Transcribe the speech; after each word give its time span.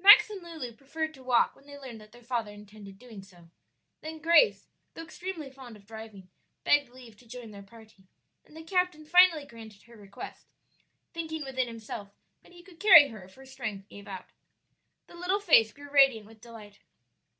Max 0.00 0.28
and 0.28 0.42
Lulu 0.42 0.72
preferred 0.72 1.14
to 1.14 1.22
walk 1.22 1.54
when 1.54 1.64
they 1.64 1.78
learned 1.78 2.00
that 2.00 2.10
their 2.10 2.24
father 2.24 2.50
intended 2.50 2.98
doing 2.98 3.22
so; 3.22 3.48
then 4.00 4.18
Grace, 4.18 4.66
though 4.94 5.04
extremely 5.04 5.52
fond 5.52 5.76
of 5.76 5.86
driving, 5.86 6.28
begged 6.64 6.88
leave 6.90 7.16
to 7.16 7.28
join 7.28 7.52
their 7.52 7.62
party, 7.62 8.08
and 8.44 8.56
the 8.56 8.64
captain 8.64 9.04
finally 9.04 9.46
granted 9.46 9.82
her 9.84 9.96
request, 9.96 10.46
thinking 11.14 11.44
within 11.44 11.68
himself 11.68 12.10
that 12.42 12.50
he 12.50 12.64
could 12.64 12.80
carry 12.80 13.06
her 13.10 13.22
if 13.22 13.34
her 13.34 13.46
strength 13.46 13.88
gave 13.88 14.08
out. 14.08 14.30
The 15.06 15.14
little 15.14 15.38
face 15.38 15.72
grew 15.72 15.88
radiant 15.88 16.26
with 16.26 16.40
delight. 16.40 16.80